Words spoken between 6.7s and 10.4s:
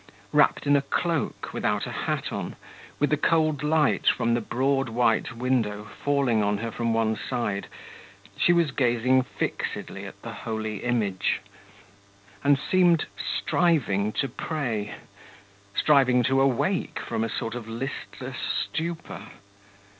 from one side, she was gazing fixedly at the